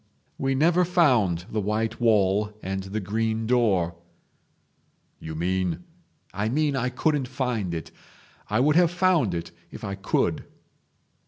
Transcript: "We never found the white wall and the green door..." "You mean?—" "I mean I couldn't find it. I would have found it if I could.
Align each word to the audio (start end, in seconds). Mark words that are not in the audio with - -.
"We 0.39 0.55
never 0.55 0.83
found 0.83 1.45
the 1.51 1.61
white 1.61 2.01
wall 2.01 2.57
and 2.63 2.81
the 2.85 2.99
green 2.99 3.45
door..." 3.45 3.97
"You 5.19 5.35
mean?—" 5.35 5.83
"I 6.33 6.49
mean 6.49 6.75
I 6.75 6.89
couldn't 6.89 7.27
find 7.27 7.71
it. 7.75 7.91
I 8.49 8.61
would 8.61 8.75
have 8.77 8.89
found 8.89 9.35
it 9.35 9.51
if 9.69 9.83
I 9.83 9.93
could. 9.93 10.45